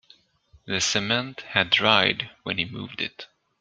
The 0.65 0.81
cement 0.81 1.41
had 1.41 1.69
dried 1.69 2.31
when 2.41 2.57
he 2.57 2.65
moved 2.65 3.01
it. 3.01 3.27